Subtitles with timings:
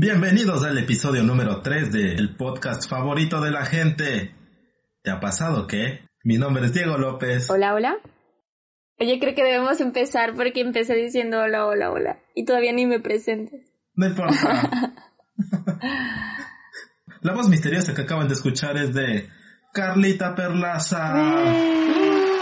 [0.00, 4.32] Bienvenidos al episodio número 3 del podcast favorito de la gente.
[5.02, 6.02] ¿Te ha pasado qué?
[6.22, 7.50] Mi nombre es Diego López.
[7.50, 7.96] Hola, hola.
[9.00, 12.20] Oye, creo que debemos empezar porque empecé diciendo hola, hola, hola.
[12.36, 13.72] Y todavía ni me presentes.
[13.96, 14.70] No importa.
[17.22, 19.28] La voz misteriosa que acaban de escuchar es de
[19.72, 21.12] Carlita Perlaza.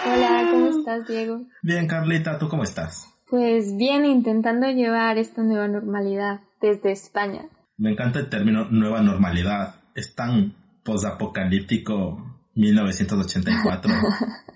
[0.04, 1.46] Hola, ¿cómo estás, Diego?
[1.62, 3.06] Bien, Carlita, ¿tú cómo estás?
[3.30, 7.48] Pues bien, intentando llevar esta nueva normalidad desde España.
[7.76, 9.76] Me encanta el término nueva normalidad.
[9.94, 10.54] Es tan
[10.84, 13.92] posapocalíptico 1984.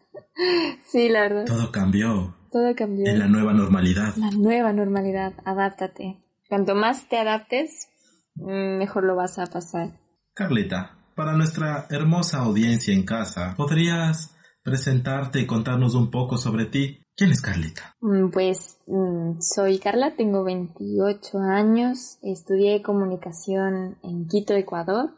[0.90, 1.44] sí, la verdad.
[1.46, 2.36] Todo cambió.
[2.50, 3.06] Todo cambió.
[3.06, 4.14] En la nueva normalidad.
[4.16, 6.24] La nueva normalidad, adáptate.
[6.48, 7.88] Cuanto más te adaptes,
[8.34, 10.00] mm, mejor lo vas a pasar.
[10.34, 17.02] Carlita, para nuestra hermosa audiencia en casa, ¿podrías presentarte y contarnos un poco sobre ti?
[17.20, 17.94] ¿Quién es Carlita?
[18.00, 25.10] Mm, pues mm, soy Carla, tengo 28 años, estudié comunicación en Quito, Ecuador.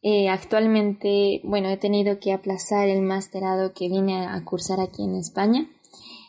[0.00, 5.16] Eh, actualmente, bueno, he tenido que aplazar el masterado que vine a cursar aquí en
[5.16, 5.68] España.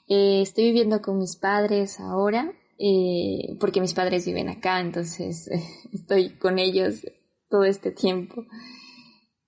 [0.09, 5.49] Eh, estoy viviendo con mis padres ahora, eh, porque mis padres viven acá, entonces
[5.93, 7.07] estoy con ellos
[7.47, 8.43] todo este tiempo.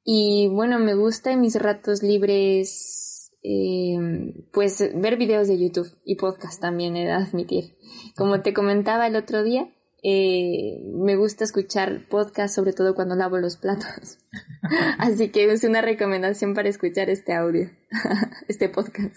[0.02, 3.14] Y bueno, me gusta en mis ratos libres
[3.47, 7.77] eh, pues ver videos de YouTube y podcast también he de admitir.
[8.15, 9.69] Como te comentaba el otro día,
[10.01, 14.17] eh, me gusta escuchar podcast sobre todo cuando lavo los platos.
[14.97, 17.69] Así que es una recomendación para escuchar este audio,
[18.47, 19.16] este podcast.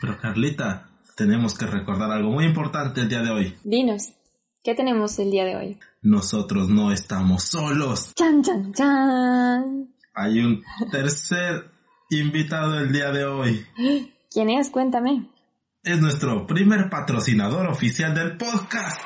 [0.00, 3.54] Pero Carlita, tenemos que recordar algo muy importante el día de hoy.
[3.64, 4.14] Dinos,
[4.62, 5.78] ¿qué tenemos el día de hoy?
[6.00, 8.14] Nosotros no estamos solos.
[8.14, 9.94] Chan, chan, chan.
[10.14, 11.75] Hay un tercer
[12.10, 13.66] invitado el día de hoy.
[14.30, 14.70] ¿Quién es?
[14.70, 15.28] Cuéntame.
[15.82, 19.00] Es nuestro primer patrocinador oficial del podcast.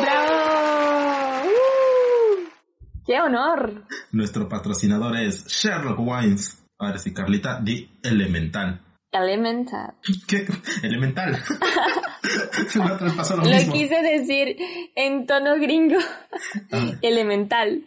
[0.00, 1.46] ¡Bravo!
[1.46, 2.48] ¡Uh!
[3.06, 3.84] ¡Qué honor!
[4.12, 6.62] Nuestro patrocinador es Sherlock Wines.
[6.78, 8.80] Ahora sí, Carlita, di elemental.
[9.10, 9.94] Elemental.
[10.26, 10.46] ¿Qué?
[10.82, 11.32] Elemental.
[12.74, 14.56] lo, lo quise decir
[14.94, 15.98] en tono gringo.
[16.70, 16.92] Ah.
[17.02, 17.84] Elemental.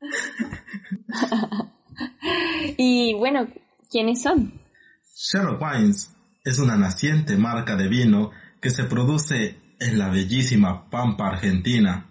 [2.76, 3.48] y bueno,
[3.90, 4.52] ¿quiénes son?
[5.14, 6.14] Sherlock Wines
[6.44, 12.06] es una naciente marca de vino que se produce en la bellísima Pampa Argentina.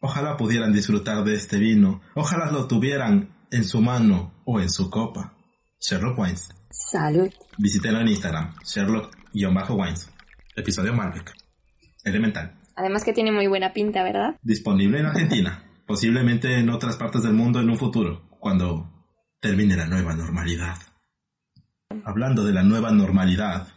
[0.00, 4.90] Ojalá pudieran disfrutar de este vino, ojalá lo tuvieran en su mano o en su
[4.90, 5.34] copa.
[5.80, 6.48] Sherlock Wines.
[6.70, 7.30] Salud.
[7.56, 10.10] Visítenlo en Instagram, Sherlock-Wines.
[10.56, 11.32] Episodio Malbec.
[12.04, 12.54] Elemental.
[12.76, 14.36] Además que tiene muy buena pinta, ¿verdad?
[14.42, 18.97] Disponible en Argentina, posiblemente en otras partes del mundo en un futuro, cuando
[19.40, 20.76] termine la nueva normalidad.
[22.04, 23.68] Hablando de la nueva normalidad,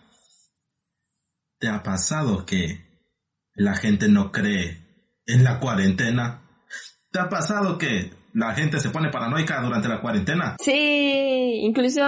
[1.60, 2.86] ¿te ha pasado que
[3.54, 4.78] la gente no cree
[5.26, 6.42] en la cuarentena?
[7.12, 10.56] ¿Te ha pasado que la gente se pone paranoica durante la cuarentena?
[10.60, 12.02] Sí, incluso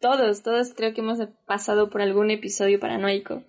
[0.00, 3.44] todos, todos creo que hemos pasado por algún episodio paranoico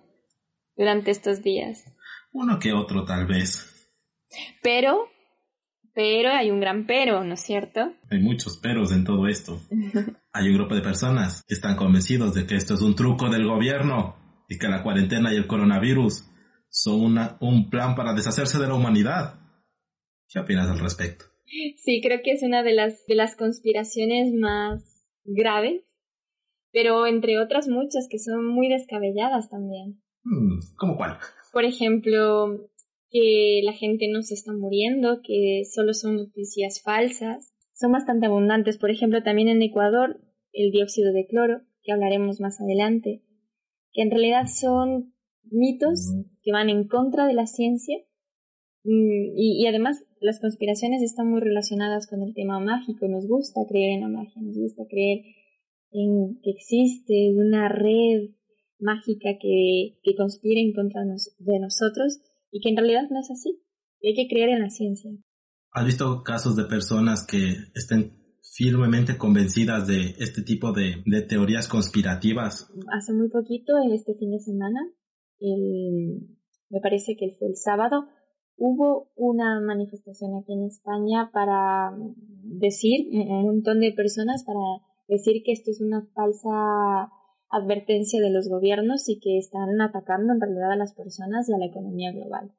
[0.76, 1.84] durante estos días.
[2.32, 3.90] Uno que otro tal vez.
[4.62, 5.08] Pero
[5.98, 7.92] pero hay un gran pero, ¿no es cierto?
[8.08, 9.60] Hay muchos peros en todo esto.
[10.32, 13.44] hay un grupo de personas que están convencidos de que esto es un truco del
[13.44, 14.14] gobierno
[14.48, 16.24] y que la cuarentena y el coronavirus
[16.68, 19.40] son una, un plan para deshacerse de la humanidad.
[20.28, 21.24] ¿Qué opinas al respecto?
[21.78, 25.82] Sí, creo que es una de las, de las conspiraciones más graves,
[26.70, 30.00] pero entre otras muchas que son muy descabelladas también.
[30.22, 31.18] Hmm, ¿Cómo cuál?
[31.52, 32.70] Por ejemplo,
[33.10, 37.52] que la gente no se está muriendo, que solo son noticias falsas.
[37.72, 38.78] Son bastante abundantes.
[38.78, 40.20] Por ejemplo, también en Ecuador,
[40.52, 43.22] el dióxido de cloro, que hablaremos más adelante,
[43.92, 45.14] que en realidad son
[45.44, 47.96] mitos que van en contra de la ciencia.
[48.84, 53.08] Mm, y, y además, las conspiraciones están muy relacionadas con el tema mágico.
[53.08, 55.22] Nos gusta creer en la magia, nos gusta creer
[55.90, 58.30] en que existe una red
[58.78, 62.20] mágica que, que conspira en contra de nosotros
[62.50, 63.60] y que en realidad no es así.
[64.00, 65.10] Y hay que creer en la ciencia.
[65.72, 68.18] ¿Has visto casos de personas que estén
[68.54, 72.70] firmemente convencidas de este tipo de, de teorías conspirativas?
[72.92, 74.80] Hace muy poquito, este fin de semana,
[75.40, 76.38] el,
[76.70, 78.06] me parece que fue el sábado,
[78.56, 81.96] hubo una manifestación aquí en España para
[82.42, 84.60] decir, un montón de personas para
[85.06, 87.10] decir que esto es una falsa
[87.50, 91.58] advertencia de los gobiernos y que están atacando en realidad a las personas y a
[91.58, 92.52] la economía global.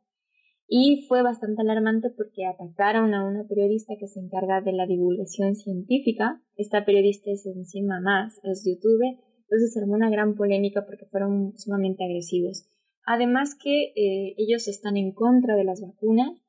[0.68, 5.56] Y fue bastante alarmante porque atacaron a una periodista que se encarga de la divulgación
[5.56, 6.44] científica.
[6.56, 12.04] Esta periodista es encima más, es youtuber, entonces armó una gran polémica porque fueron sumamente
[12.04, 12.68] agresivos.
[13.04, 16.40] Además que eh, ellos están en contra de las vacunas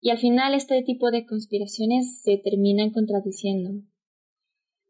[0.00, 3.82] Y al final este tipo de conspiraciones se terminan contradiciendo.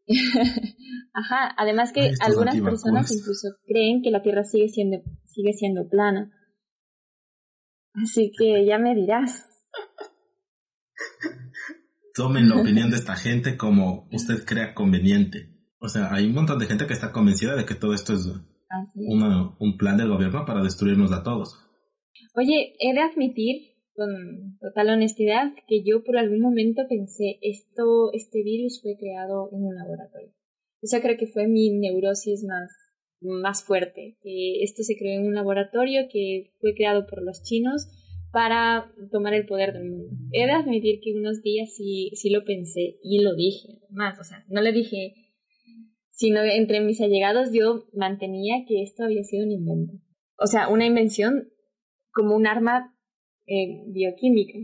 [1.13, 6.33] Ajá, además que algunas personas incluso creen que la Tierra sigue siendo, sigue siendo plana.
[7.95, 9.47] Así que ya me dirás.
[12.15, 15.55] Tomen la opinión de esta gente como usted crea conveniente.
[15.81, 18.27] O sea, hay un montón de gente que está convencida de que todo esto es,
[18.27, 21.65] un plan del gobierno para destruirnos a todos.
[22.35, 28.45] Oye, he de admitir con total honestidad que yo por algún momento pensé esto, este
[28.45, 30.33] virus fue creado en un laboratorio.
[30.81, 32.71] Esa creo que fue mi neurosis más,
[33.21, 37.89] más fuerte, que esto se creó en un laboratorio que fue creado por los chinos
[38.31, 40.11] para tomar el poder del mundo.
[40.31, 44.23] He de admitir que unos días sí, sí lo pensé y lo dije, más, o
[44.23, 45.15] sea, no le dije,
[46.11, 49.95] sino entre mis allegados yo mantenía que esto había sido un invento.
[50.37, 51.49] O sea, una invención
[52.13, 52.95] como un arma
[53.49, 54.59] eh, bioquímica.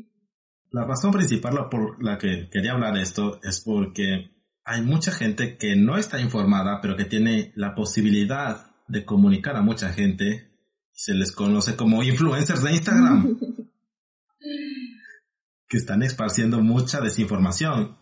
[0.71, 4.31] La razón principal por la que quería hablar de esto es porque
[4.65, 9.63] hay mucha gente que no está informada, pero que tiene la posibilidad de comunicar a
[9.63, 10.51] mucha gente.
[10.93, 13.39] Se les conoce como influencers de Instagram.
[15.69, 17.97] que están esparciendo mucha desinformación.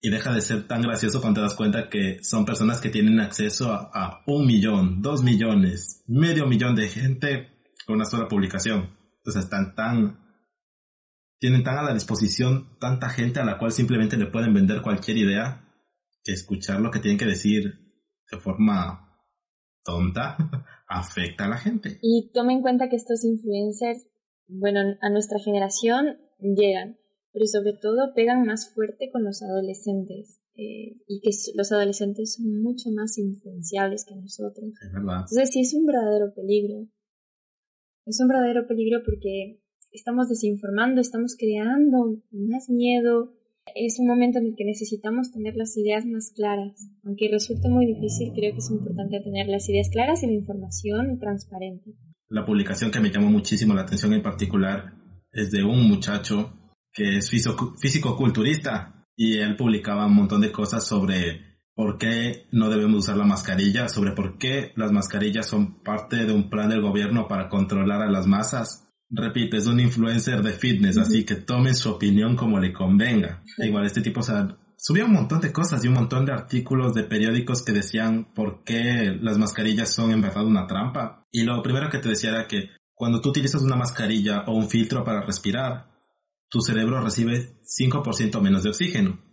[0.00, 3.20] Y deja de ser tan gracioso cuando te das cuenta que son personas que tienen
[3.20, 7.52] acceso a, a un millón, dos millones, medio millón de gente
[7.86, 9.01] con una sola publicación.
[9.24, 10.18] O sea, están tan,
[11.38, 15.16] tienen tan a la disposición tanta gente a la cual simplemente le pueden vender cualquier
[15.18, 15.68] idea
[16.24, 17.72] que escuchar lo que tienen que decir
[18.30, 19.12] de forma
[19.84, 20.36] tonta
[20.88, 21.98] afecta a la gente.
[22.02, 24.06] Y tome en cuenta que estos influencers,
[24.48, 26.98] bueno, a nuestra generación llegan,
[27.32, 30.38] pero sobre todo pegan más fuerte con los adolescentes.
[30.54, 34.70] Eh, y que los adolescentes son mucho más influenciables que nosotros.
[34.84, 35.20] Es verdad.
[35.20, 36.88] Entonces sí es un verdadero peligro.
[38.04, 39.60] Es un verdadero peligro porque
[39.92, 43.32] estamos desinformando, estamos creando más miedo.
[43.76, 46.90] Es un momento en el que necesitamos tener las ideas más claras.
[47.04, 51.18] Aunque resulte muy difícil, creo que es importante tener las ideas claras y la información
[51.20, 51.94] transparente.
[52.28, 54.94] La publicación que me llamó muchísimo la atención en particular
[55.30, 56.52] es de un muchacho
[56.92, 63.00] que es físico-culturista y él publicaba un montón de cosas sobre por qué no debemos
[63.00, 67.28] usar la mascarilla, sobre por qué las mascarillas son parte de un plan del gobierno
[67.28, 68.88] para controlar a las masas.
[69.10, 73.42] Repite, es un influencer de fitness, así que tomen su opinión como le convenga.
[73.58, 76.94] igual este tipo, o sea, subía un montón de cosas y un montón de artículos
[76.94, 81.26] de periódicos que decían por qué las mascarillas son en verdad una trampa.
[81.30, 84.68] Y lo primero que te decía era que cuando tú utilizas una mascarilla o un
[84.68, 85.90] filtro para respirar,
[86.48, 89.31] tu cerebro recibe 5% menos de oxígeno.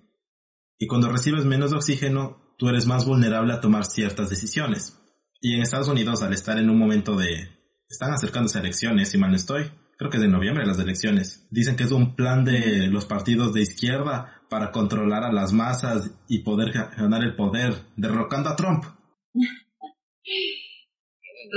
[0.80, 4.98] Y cuando recibes menos oxígeno, tú eres más vulnerable a tomar ciertas decisiones.
[5.42, 7.50] Y en Estados Unidos, al estar en un momento de...
[7.90, 9.66] Están acercándose a elecciones, si mal no estoy.
[9.98, 11.46] Creo que es de noviembre las elecciones.
[11.52, 16.12] Dicen que es un plan de los partidos de izquierda para controlar a las masas
[16.30, 18.86] y poder ganar el poder, derrocando a Trump.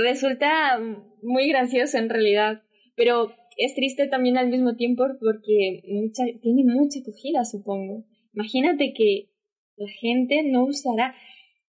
[0.03, 0.79] Resulta
[1.21, 2.63] muy gracioso en realidad,
[2.97, 8.03] pero es triste también al mismo tiempo porque mucha, tiene mucha acogida, supongo.
[8.33, 9.29] Imagínate que
[9.77, 11.15] la gente no usará.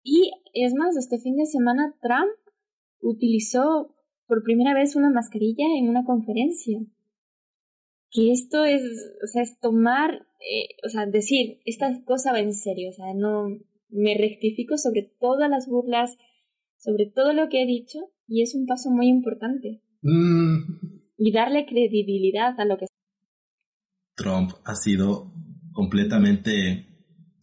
[0.04, 2.32] Y es más, este fin de semana Trump
[3.02, 3.96] utilizó
[4.28, 6.80] por primera vez una mascarilla en una conferencia.
[8.10, 8.82] Que esto es,
[9.24, 13.14] o sea, es tomar, eh, o sea, decir, esta cosa va en serio, o sea,
[13.14, 13.48] no
[13.90, 16.18] me rectifico sobre todas las burlas,
[16.78, 19.82] sobre todo lo que he dicho, y es un paso muy importante.
[20.02, 21.04] Mm.
[21.18, 22.86] Y darle credibilidad a lo que...
[24.16, 25.32] Trump ha sido
[25.74, 26.88] completamente,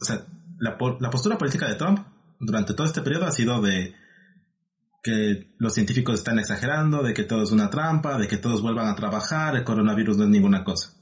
[0.00, 0.26] o sea,
[0.58, 2.00] la, la postura política de Trump
[2.38, 3.94] durante todo este periodo ha sido de
[5.02, 8.88] que los científicos están exagerando, de que todo es una trampa, de que todos vuelvan
[8.88, 10.96] a trabajar, el coronavirus no es ninguna cosa.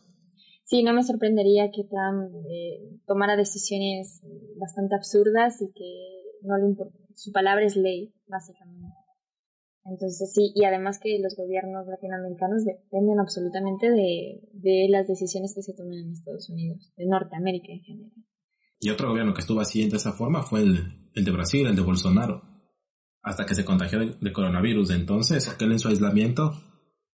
[0.65, 4.21] Sí, no me sorprendería que Trump eh, tomara decisiones
[4.61, 6.99] bastante absurdas y que no le importa.
[7.15, 8.95] Su palabra es ley, básicamente.
[9.89, 15.63] Entonces sí, y además que los gobiernos latinoamericanos dependen absolutamente de, de las decisiones que
[15.63, 18.13] se toman en Estados Unidos, de Norteamérica en general.
[18.81, 21.75] Y otro gobierno que estuvo así de esa forma fue el, el de Brasil, el
[21.75, 22.43] de Bolsonaro,
[23.23, 24.91] hasta que se contagió de, coronavirus.
[24.91, 26.53] Entonces, aquel en su aislamiento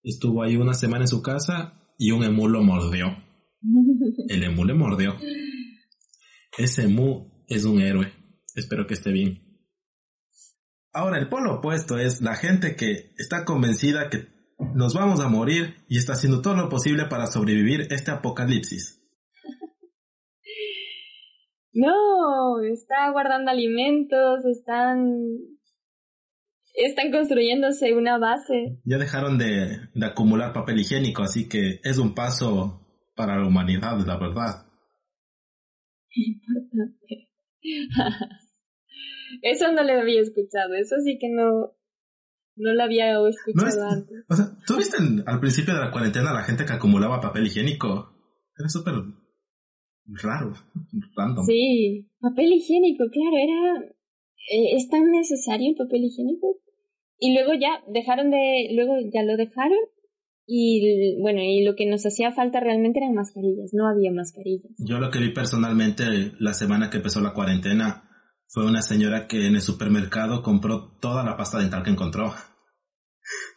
[0.03, 3.17] estuvo ahí una semana en su casa y un emu lo mordió.
[4.29, 5.17] El emu le mordió.
[6.59, 8.13] Ese emu es un héroe.
[8.55, 9.44] Espero que esté bien.
[10.95, 14.29] Ahora, el polo opuesto es la gente que está convencida que
[14.77, 19.03] nos vamos a morir y está haciendo todo lo posible para sobrevivir este apocalipsis.
[21.73, 25.27] No, está guardando alimentos, están
[26.75, 28.81] están construyéndose una base.
[28.85, 32.87] Ya dejaron de, de, acumular papel higiénico, así que es un paso
[33.17, 34.67] para la humanidad, la verdad.
[36.15, 37.31] Importante.
[39.43, 41.75] eso no lo había escuchado, eso sí que no,
[42.57, 44.25] no lo había escuchado antes.
[44.29, 48.13] O sea, ¿tú viste al principio de la cuarentena la gente que acumulaba papel higiénico?
[48.59, 48.95] Era súper
[50.23, 50.53] raro,
[51.17, 51.45] random.
[51.47, 53.91] Sí, papel higiénico, claro, era...
[54.51, 56.59] Eh, ¿Es tan necesario el papel higiénico?
[57.19, 58.69] Y luego ya dejaron de...
[58.75, 59.79] Luego ya lo dejaron
[60.47, 64.73] y bueno, y lo que nos hacía falta realmente eran mascarillas, no había mascarillas.
[64.79, 66.05] Yo lo que vi personalmente
[66.39, 68.11] la semana que empezó la cuarentena
[68.55, 72.33] fue una señora que en el supermercado compró toda la pasta dental que encontró.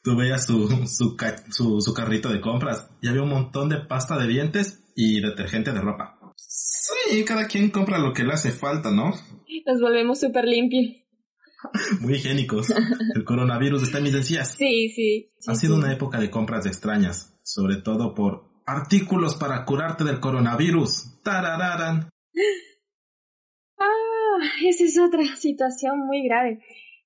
[0.03, 4.27] Tú veías su, su, su, carrito de compras y había un montón de pasta de
[4.27, 6.19] dientes y detergente de ropa.
[6.35, 9.13] Sí, cada quien compra lo que le hace falta, ¿no?
[9.67, 10.95] Nos volvemos súper limpios.
[12.01, 12.73] Muy higiénicos.
[13.13, 14.53] El coronavirus está en mis encías.
[14.57, 15.31] Sí, sí.
[15.45, 21.21] ha sido una época de compras extrañas, sobre todo por artículos para curarte del coronavirus.
[21.21, 22.09] ¡Tarararan!
[23.79, 24.06] Ah,
[24.65, 26.59] esa es otra situación muy grave.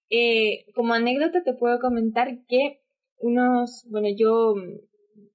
[0.10, 2.82] Eh, como anécdota te puedo comentar que
[3.18, 4.56] unos, bueno, yo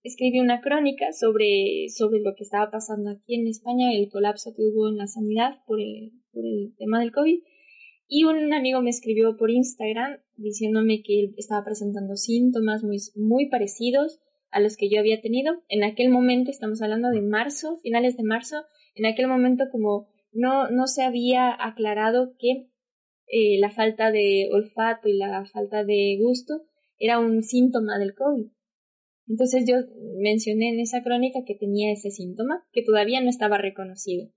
[0.02, 4.62] escribí una crónica sobre, sobre lo que estaba pasando aquí en España, el colapso que
[4.62, 7.40] hubo en la sanidad por el, por el tema del COVID.
[8.08, 13.48] Y un amigo me escribió por Instagram diciéndome que él estaba presentando síntomas muy, muy
[13.48, 15.62] parecidos a los que yo había tenido.
[15.68, 20.70] En aquel momento, estamos hablando de marzo, finales de marzo, en aquel momento como no,
[20.70, 22.68] no se había aclarado que
[23.28, 26.62] eh, la falta de olfato y la falta de gusto
[26.98, 28.46] era un síntoma del COVID.
[29.28, 29.76] Entonces yo
[30.18, 34.30] mencioné en esa crónica que tenía ese síntoma, que todavía no estaba reconocido.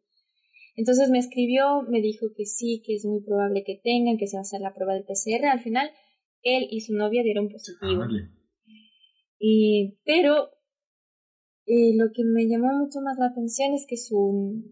[0.75, 4.37] Entonces me escribió, me dijo que sí, que es muy probable que tengan, que se
[4.37, 5.45] va a hacer la prueba del PCR.
[5.45, 5.91] Al final,
[6.41, 8.03] él y su novia dieron positivo.
[8.03, 8.07] Ah,
[9.37, 10.49] y, pero
[11.65, 14.63] eh, lo que me llamó mucho más la atención es que su,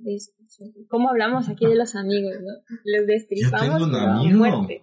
[0.90, 2.54] cómo hablamos aquí de los amigos, ¿no?
[2.84, 4.82] Los destripamos un muerte.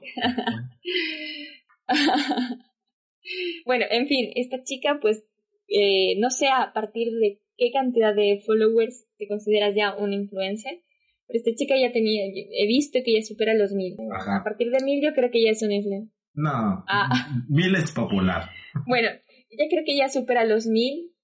[3.66, 5.24] bueno, en fin, esta chica, pues,
[5.68, 10.82] eh, no sé a partir de qué cantidad de followers te consideras ya un influencer,
[11.26, 13.96] pero esta chica ya tenía, he visto que ya supera los mil.
[14.10, 16.14] A partir de mil yo creo que ya es un influencer.
[16.34, 17.44] No, ah.
[17.48, 18.50] mil es popular.
[18.86, 19.08] bueno,
[19.50, 21.14] ya creo que ya supera los mil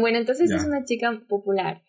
[0.00, 1.82] bueno, entonces es una chica popular.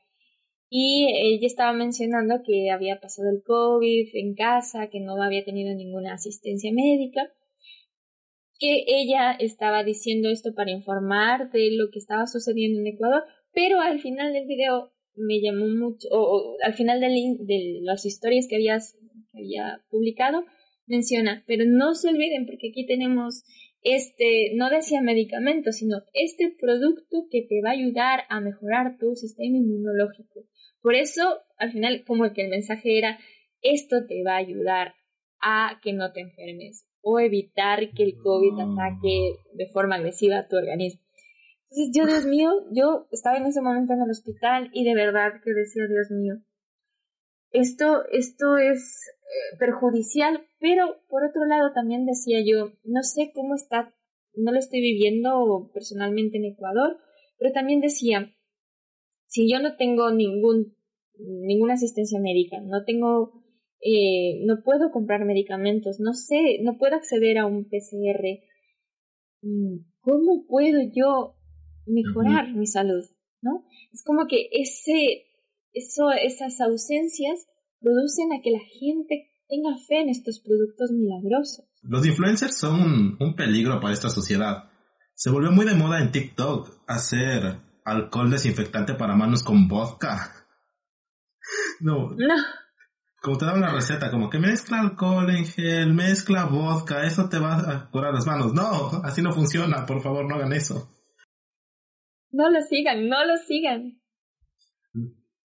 [0.70, 5.74] Y ella estaba mencionando que había pasado el COVID en casa, que no había tenido
[5.76, 7.32] ninguna asistencia médica,
[8.58, 13.80] que ella estaba diciendo esto para informar de lo que estaba sucediendo en Ecuador, pero
[13.80, 17.08] al final del video me llamó mucho, o, al final de,
[17.40, 20.46] de las historias que, que había publicado,
[20.88, 23.44] menciona, pero no se olviden porque aquí tenemos
[23.86, 29.16] este, no decía medicamento, sino este producto que te va a ayudar a mejorar tu
[29.16, 30.42] sistema inmunológico.
[30.86, 33.18] Por eso, al final, como que el mensaje era,
[33.64, 34.94] esto te va a ayudar
[35.42, 40.48] a que no te enfermes o evitar que el COVID ataque de forma agresiva a
[40.48, 41.02] tu organismo.
[41.64, 45.42] Entonces, yo, Dios mío, yo estaba en ese momento en el hospital y de verdad
[45.44, 46.36] que decía, Dios mío,
[47.50, 53.56] esto, esto es eh, perjudicial, pero por otro lado también decía yo, no sé cómo
[53.56, 53.92] está,
[54.36, 57.00] no lo estoy viviendo personalmente en Ecuador,
[57.40, 58.36] pero también decía,
[59.36, 60.78] si yo no tengo ningún,
[61.20, 63.34] ninguna asistencia médica, no tengo,
[63.82, 68.40] eh, no puedo comprar medicamentos, no sé, no puedo acceder a un PCR,
[69.42, 71.36] mm, ¿cómo puedo yo
[71.86, 73.04] mejorar mi salud?
[73.42, 73.66] ¿No?
[73.92, 75.26] Es como que ese,
[75.74, 77.46] eso, esas ausencias
[77.82, 81.66] producen a que la gente tenga fe en estos productos milagrosos.
[81.84, 84.70] Los influencers son un, peligro para esta sociedad.
[85.14, 90.46] Se volvió muy de moda en TikTok hacer alcohol desinfectante para manos con vodka.
[91.80, 92.12] No.
[92.12, 92.36] No.
[93.22, 97.40] Como te dan una receta, como que mezcla alcohol en gel, mezcla vodka, eso te
[97.40, 98.54] va a curar las manos.
[98.54, 100.92] No, así no funciona, por favor, no hagan eso.
[102.32, 104.02] No lo sigan, no lo sigan.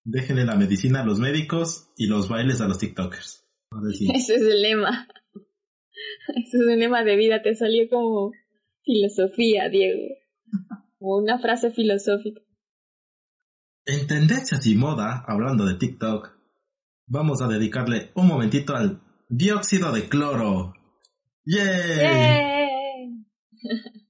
[0.05, 3.47] Déjenle la medicina a los médicos y los bailes a los TikTokers.
[4.15, 5.07] Ese es el lema.
[6.29, 7.43] Ese es el lema de vida.
[7.43, 8.33] Te salió como
[8.85, 10.17] filosofía, Diego.
[11.01, 12.43] Como una frase filosófica.
[13.87, 16.29] En tendencias y moda, hablando de TikTok,
[17.07, 20.75] vamos a dedicarle un momentito al dióxido de cloro.
[21.45, 22.69] ¡Yay!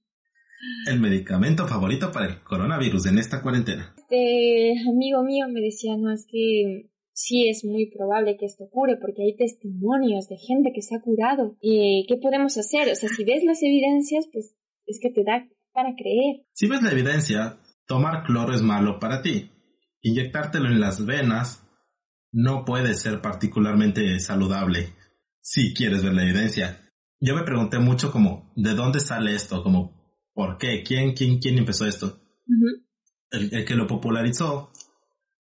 [0.87, 3.95] el medicamento favorito para el coronavirus en esta cuarentena.
[3.97, 8.97] Este amigo mío me decía, no, es que sí es muy probable que esto ocurra
[8.99, 11.55] porque hay testimonios de gente que se ha curado.
[11.61, 12.89] ¿Y ¿Qué podemos hacer?
[12.91, 14.55] O sea, si ves las evidencias, pues
[14.85, 16.45] es que te da para creer.
[16.53, 19.51] Si ves la evidencia, tomar cloro es malo para ti.
[20.01, 21.67] Inyectártelo en las venas
[22.31, 24.93] no puede ser particularmente saludable
[25.41, 26.89] si quieres ver la evidencia.
[27.19, 29.61] Yo me pregunté mucho como, ¿de dónde sale esto?
[29.61, 29.93] Como,
[30.33, 30.83] ¿por qué?
[30.83, 32.19] ¿Quién, quién, quién empezó esto?
[33.31, 34.71] el, que lo popularizó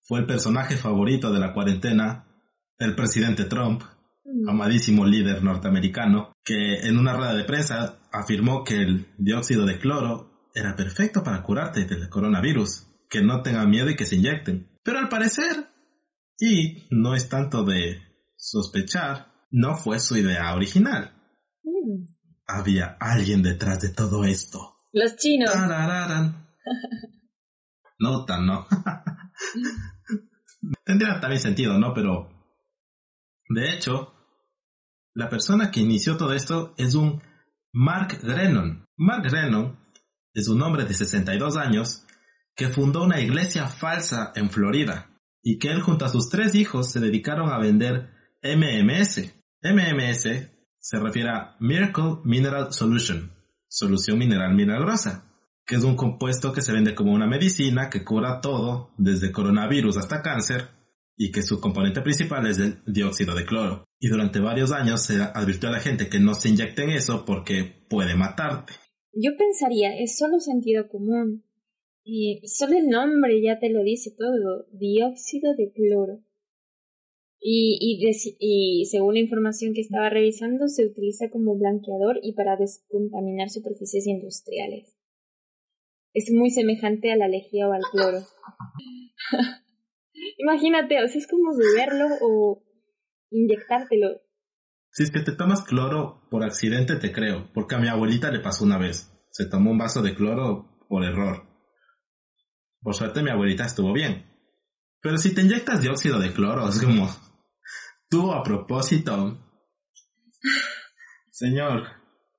[0.02, 2.26] fue el personaje favorito de la cuarentena,
[2.78, 3.82] el presidente Trump,
[4.46, 10.48] amadísimo líder norteamericano, que en una rueda de prensa afirmó que el dióxido de cloro
[10.54, 14.68] era perfecto para curarte del coronavirus, que no tengan miedo y que se inyecten.
[14.82, 15.68] Pero al parecer,
[16.38, 18.00] y no es tanto de
[18.36, 21.14] sospechar, no fue su idea original.
[21.62, 22.06] Mm.
[22.46, 24.76] Había alguien detrás de todo esto.
[24.92, 25.50] Los chinos.
[27.98, 28.66] no tan, ¿no?
[30.84, 31.94] Tendría también sentido, ¿no?
[31.94, 32.30] Pero,
[33.48, 34.14] de hecho,
[35.14, 37.22] la persona que inició todo esto es un
[37.80, 38.84] Mark Grennon.
[38.96, 39.78] Mark Grennon
[40.34, 42.04] es un hombre de 62 años
[42.56, 46.90] que fundó una iglesia falsa en Florida y que él junto a sus tres hijos
[46.90, 48.10] se dedicaron a vender
[48.42, 49.32] MMS.
[49.62, 50.22] MMS
[50.80, 53.30] se refiere a Miracle Mineral Solution,
[53.68, 55.24] solución mineral milagrosa
[55.64, 59.98] que es un compuesto que se vende como una medicina que cura todo, desde coronavirus
[59.98, 60.70] hasta cáncer,
[61.14, 63.87] y que su componente principal es el dióxido de cloro.
[64.00, 67.64] Y durante varios años se advirtió a la gente que no se inyecten eso porque
[67.88, 68.74] puede matarte.
[69.12, 71.44] Yo pensaría, es solo sentido común.
[72.04, 76.22] Y solo el nombre ya te lo dice todo, dióxido de cloro.
[77.40, 77.78] Y,
[78.40, 84.06] y, según la información que estaba revisando, se utiliza como blanqueador y para descontaminar superficies
[84.06, 84.98] industriales
[86.18, 88.18] es muy semejante a la lejía o al cloro.
[90.38, 92.62] Imagínate, o sea, es como beberlo o
[93.30, 94.20] inyectártelo.
[94.90, 98.40] Si es que te tomas cloro por accidente, te creo, porque a mi abuelita le
[98.40, 99.12] pasó una vez.
[99.30, 101.46] Se tomó un vaso de cloro por error.
[102.80, 104.26] Por suerte mi abuelita estuvo bien.
[105.00, 107.08] Pero si te inyectas dióxido de cloro, es como...
[108.08, 109.44] Tú a propósito...
[111.30, 111.84] Señor,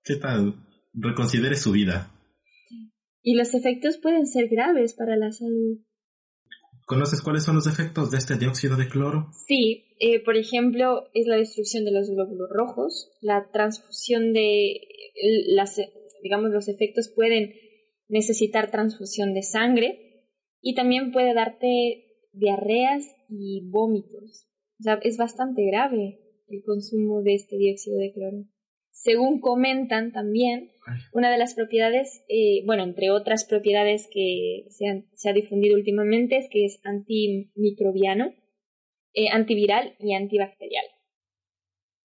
[0.04, 0.66] ¿qué tal?
[0.94, 2.12] Reconsidere su vida.
[3.22, 5.80] Y los efectos pueden ser graves para la salud.
[6.90, 9.28] ¿Conoces cuáles son los efectos de este dióxido de cloro?
[9.46, 14.82] Sí, eh, por ejemplo, es la destrucción de los glóbulos rojos, la transfusión de
[15.50, 15.80] las,
[16.24, 17.54] digamos, los efectos pueden
[18.08, 20.26] necesitar transfusión de sangre
[20.62, 24.48] y también puede darte diarreas y vómitos.
[24.80, 28.46] O sea, es bastante grave el consumo de este dióxido de cloro.
[29.02, 30.72] Según comentan también,
[31.14, 36.38] una de las propiedades, eh, bueno, entre otras propiedades que se, se, ha difundido últimamente
[36.38, 38.34] es que es antimicrobiano,
[39.14, 40.84] eh, antiviral y antibacterial.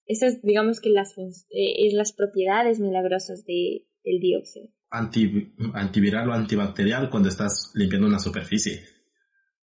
[0.07, 4.69] Esas, digamos que las, eh, es las propiedades milagrosas de, del dióxido.
[4.89, 8.85] antiviral o antibacterial cuando estás limpiando una superficie.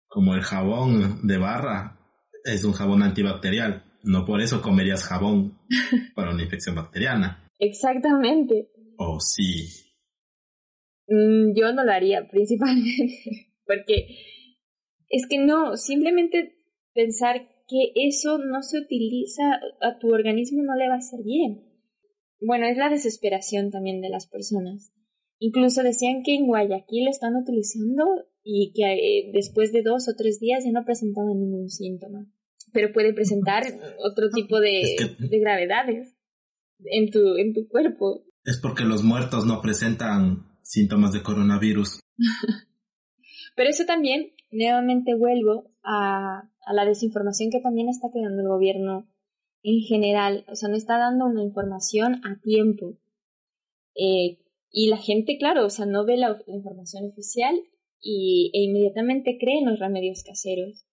[0.08, 2.00] Como el jabón de barra
[2.44, 5.58] es un jabón antibacterial no por eso comerías jabón
[6.16, 7.46] para una infección bacteriana.
[7.60, 8.70] Exactamente.
[8.98, 9.68] Oh, sí.
[11.08, 14.08] Mm, yo no lo haría, principalmente, porque
[15.10, 16.56] es que no, simplemente
[16.94, 21.66] pensar que eso no se utiliza a tu organismo no le va a hacer bien.
[22.42, 24.92] Bueno, es la desesperación también de las personas.
[25.40, 28.06] Incluso decían que en Guayaquil lo están utilizando
[28.44, 32.28] y que eh, después de dos o tres días ya no presentaban ningún síntoma
[32.74, 33.64] pero puede presentar
[34.00, 36.16] otro tipo de, de gravedades
[36.86, 38.24] en tu, en tu cuerpo.
[38.44, 42.00] Es porque los muertos no presentan síntomas de coronavirus.
[43.56, 49.10] pero eso también, nuevamente vuelvo a, a la desinformación que también está creando el gobierno
[49.64, 50.46] en general.
[50.48, 52.98] O sea, no está dando una información a tiempo.
[53.96, 54.40] Eh,
[54.72, 57.60] y la gente, claro, o sea, no ve la, información oficial
[58.00, 60.86] y, e inmediatamente cree en los remedios caseros.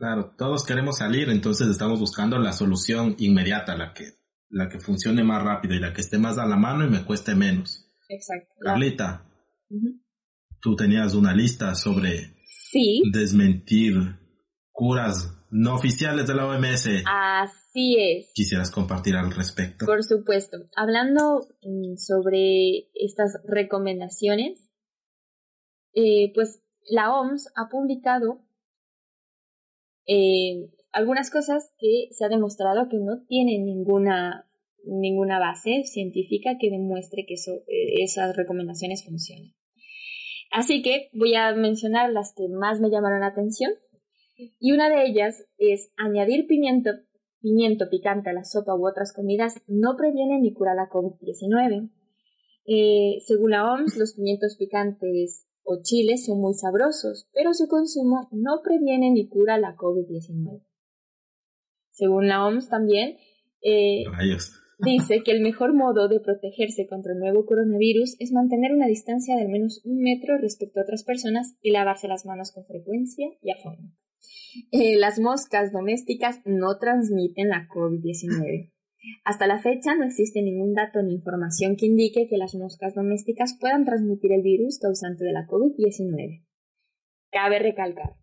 [0.00, 4.14] Claro, todos queremos salir, entonces estamos buscando la solución inmediata, la que,
[4.48, 7.04] la que funcione más rápido y la que esté más a la mano y me
[7.04, 7.86] cueste menos.
[8.08, 8.50] Exacto.
[8.60, 9.26] Carlita,
[10.62, 13.02] tú tenías una lista sobre sí.
[13.12, 13.92] desmentir
[14.72, 16.88] curas no oficiales de la OMS.
[17.04, 18.32] Así es.
[18.32, 19.84] ¿Quisieras compartir al respecto?
[19.84, 20.56] Por supuesto.
[20.76, 24.70] Hablando mm, sobre estas recomendaciones,
[25.92, 28.46] eh, pues la OMS ha publicado
[30.06, 34.46] eh, algunas cosas que se ha demostrado que no tienen ninguna,
[34.84, 39.52] ninguna base científica que demuestre que eh, esas recomendaciones funcionan.
[40.50, 43.72] Así que voy a mencionar las que más me llamaron la atención.
[44.58, 46.90] Y una de ellas es añadir pimiento,
[47.40, 51.90] pimiento picante a la sopa u otras comidas no previene ni cura la COVID-19.
[52.66, 58.28] Eh, según la OMS, los pimientos picantes o chiles son muy sabrosos, pero su consumo
[58.32, 60.62] no previene ni cura la COVID-19.
[61.90, 63.16] Según la OMS también,
[63.62, 64.04] eh,
[64.78, 69.36] dice que el mejor modo de protegerse contra el nuevo coronavirus es mantener una distancia
[69.36, 73.28] de al menos un metro respecto a otras personas y lavarse las manos con frecuencia
[73.42, 73.92] y a fondo.
[74.72, 78.72] Eh, las moscas domésticas no transmiten la COVID-19.
[79.24, 83.56] Hasta la fecha no existe ningún dato ni información que indique que las moscas domésticas
[83.58, 86.44] puedan transmitir el virus causante de la COVID-19.
[87.30, 88.16] Cabe recalcar.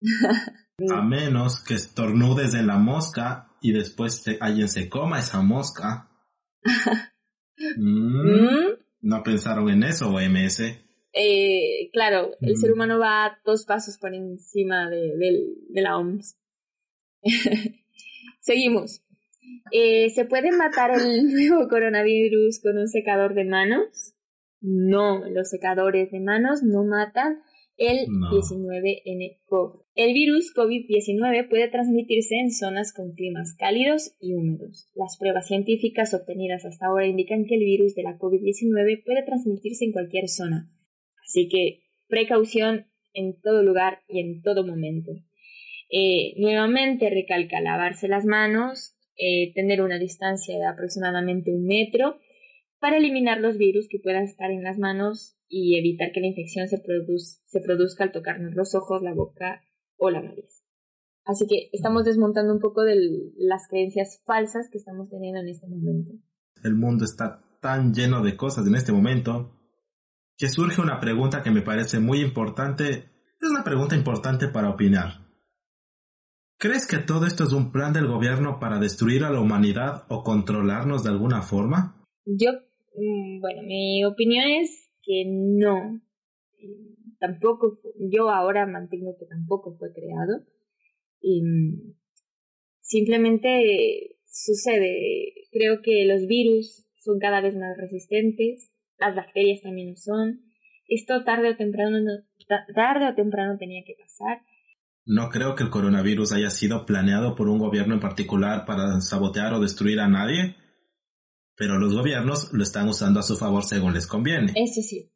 [0.90, 6.10] A menos que estornudes en la mosca y después alguien se coma esa mosca.
[7.76, 8.78] Mm.
[9.00, 10.60] ¿No pensaron en eso, OMS?
[11.12, 12.72] Eh, claro, el ser mm.
[12.72, 15.12] humano va dos pasos por encima de,
[15.68, 16.38] de la OMS.
[18.40, 19.02] Seguimos.
[19.70, 24.14] Eh, ¿Se puede matar el nuevo coronavirus con un secador de manos?
[24.60, 27.42] No, los secadores de manos no matan
[27.78, 29.84] el 19N-CoV.
[29.94, 34.90] El virus COVID-19 puede transmitirse en zonas con climas cálidos y húmedos.
[34.94, 39.84] Las pruebas científicas obtenidas hasta ahora indican que el virus de la COVID-19 puede transmitirse
[39.84, 40.68] en cualquier zona.
[41.24, 45.12] Así que precaución en todo lugar y en todo momento.
[45.90, 52.18] Eh, nuevamente recalca lavarse las manos, eh, tener una distancia de aproximadamente un metro
[52.78, 56.68] para eliminar los virus que puedan estar en las manos y evitar que la infección
[56.68, 56.82] se,
[57.44, 59.62] se produzca al tocarnos los ojos, la boca
[59.96, 60.62] o la nariz.
[61.24, 62.96] Así que estamos desmontando un poco de
[63.36, 66.12] las creencias falsas que estamos teniendo en este momento.
[66.64, 69.54] El mundo está tan lleno de cosas en este momento
[70.36, 73.10] que surge una pregunta que me parece muy importante.
[73.40, 75.27] Es una pregunta importante para opinar.
[76.60, 80.24] ¿Crees que todo esto es un plan del gobierno para destruir a la humanidad o
[80.24, 82.04] controlarnos de alguna forma?
[82.24, 82.50] Yo,
[82.96, 86.00] mm, bueno, mi opinión es que no.
[87.20, 87.78] Tampoco,
[88.10, 90.46] yo ahora mantengo que tampoco fue creado.
[91.20, 91.42] Y
[92.80, 99.96] simplemente sucede, creo que los virus son cada vez más resistentes, las bacterias también lo
[99.96, 100.40] son.
[100.88, 101.98] Esto tarde o temprano,
[102.74, 104.40] tarde o temprano tenía que pasar
[105.08, 109.54] no creo que el coronavirus haya sido planeado por un gobierno en particular para sabotear
[109.54, 110.56] o destruir a nadie,
[111.56, 114.52] pero los gobiernos lo están usando a su favor según les conviene.
[114.54, 115.10] Eso sí.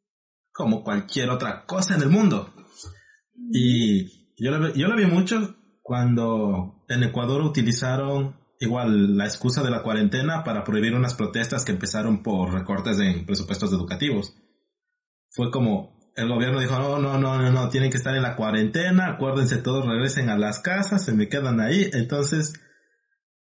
[0.51, 2.51] Como cualquier otra cosa en el mundo.
[3.51, 9.69] Y yo lo, yo lo vi mucho cuando en Ecuador utilizaron igual la excusa de
[9.69, 14.33] la cuarentena para prohibir unas protestas que empezaron por recortes en presupuestos educativos.
[15.29, 18.35] Fue como, el gobierno dijo, no, no, no, no, no, tienen que estar en la
[18.35, 21.89] cuarentena, acuérdense todos, regresen a las casas, se me quedan ahí.
[21.93, 22.53] Entonces,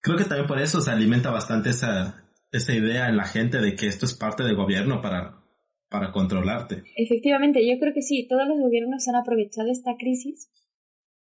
[0.01, 3.75] creo que también por eso se alimenta bastante esa, esa idea en la gente de
[3.75, 5.43] que esto es parte del gobierno para,
[5.89, 6.83] para controlarte.
[6.95, 10.51] Efectivamente, yo creo que sí, todos los gobiernos han aprovechado esta crisis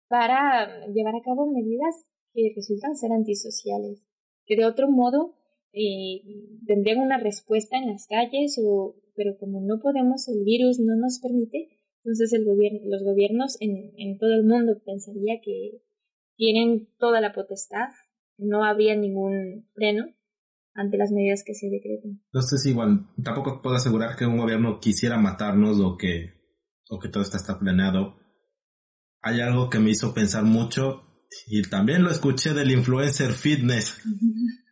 [0.08, 4.04] para llevar a cabo medidas que resultan ser antisociales,
[4.46, 5.36] que de otro modo
[5.76, 6.22] eh,
[6.66, 11.20] tendrían una respuesta en las calles o pero como no podemos, el virus no nos
[11.20, 15.82] permite, entonces el gobierno, los gobiernos en, en todo el mundo pensaría que
[16.36, 17.90] tienen toda la potestad,
[18.38, 20.06] no habría ningún freno
[20.74, 22.22] ante las medidas que se decreten.
[22.26, 26.34] Entonces igual, tampoco puedo asegurar que un gobierno quisiera matarnos o que,
[26.90, 28.18] o que todo esto está planeado.
[29.22, 31.04] Hay algo que me hizo pensar mucho
[31.48, 34.02] y también lo escuché del influencer fitness.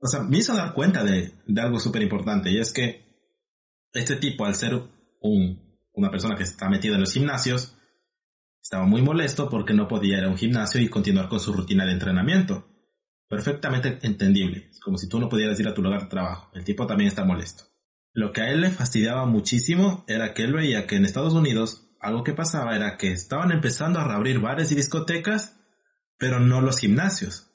[0.00, 3.04] o sea, me hizo dar cuenta de, algo súper importante y es que
[3.92, 4.80] este tipo, al ser
[5.20, 7.76] un, una persona que está metida en los gimnasios,
[8.62, 11.84] estaba muy molesto porque no podía ir a un gimnasio y continuar con su rutina
[11.84, 12.66] de entrenamiento.
[13.28, 16.50] Perfectamente entendible, es como si tú no pudieras ir a tu lugar de trabajo.
[16.54, 17.64] El tipo también está molesto.
[18.12, 21.90] Lo que a él le fastidiaba muchísimo era que él veía que en Estados Unidos
[22.00, 25.56] algo que pasaba era que estaban empezando a reabrir bares y discotecas,
[26.18, 27.49] pero no los gimnasios.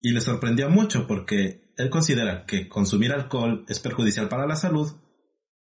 [0.00, 4.92] Y le sorprendió mucho porque él considera que consumir alcohol es perjudicial para la salud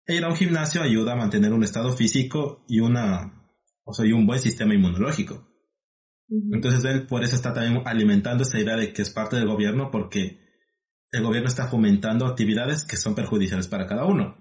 [0.06, 3.52] e ir a un gimnasio ayuda a mantener un estado físico y una,
[3.84, 5.48] o sea, y un buen sistema inmunológico.
[6.52, 9.92] Entonces él por eso está también alimentando esa idea de que es parte del gobierno
[9.92, 10.40] porque
[11.12, 14.38] el gobierno está fomentando actividades que son perjudiciales para cada uno.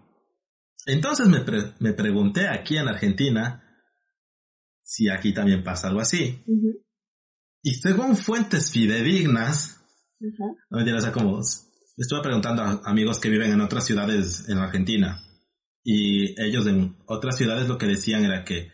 [0.87, 1.43] Entonces me,
[1.79, 3.63] me pregunté aquí en Argentina
[4.83, 6.45] si aquí también pasa algo así.
[7.63, 9.76] Y según fuentes fidedignas,
[10.21, 14.59] no me o sea, como estuve preguntando a amigos que viven en otras ciudades en
[14.59, 15.23] Argentina
[15.83, 18.73] y ellos en otras ciudades lo que decían era que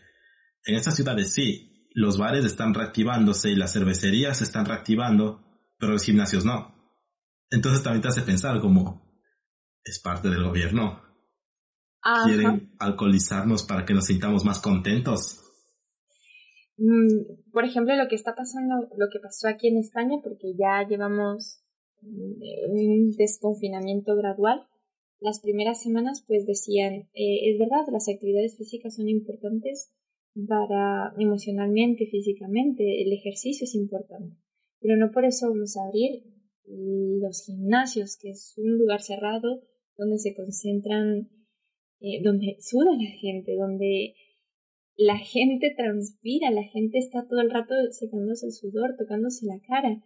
[0.65, 5.43] en estas ciudades sí, los bares están reactivándose y las cervecerías se están reactivando,
[5.77, 6.73] pero los gimnasios no.
[7.49, 9.21] Entonces también te hace pensar como
[9.83, 11.01] es parte del gobierno.
[12.25, 15.42] quieren alcoholizarnos para que nos sintamos más contentos.
[16.77, 20.87] Mm, por ejemplo, lo que está pasando, lo que pasó aquí en España, porque ya
[20.87, 21.63] llevamos
[22.01, 24.63] mm, un desconfinamiento gradual.
[25.19, 29.93] Las primeras semanas, pues decían, eh, es verdad, las actividades físicas son importantes
[30.47, 34.35] para emocionalmente, físicamente, el ejercicio es importante,
[34.79, 36.23] pero no por eso vamos a abrir
[36.65, 39.61] los gimnasios, que es un lugar cerrado
[39.97, 41.29] donde se concentran,
[41.99, 44.15] eh, donde suda la gente, donde
[44.95, 50.01] la gente transpira, la gente está todo el rato secándose el sudor, tocándose la cara.